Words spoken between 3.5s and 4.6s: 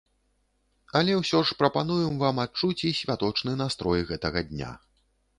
настрой гэтага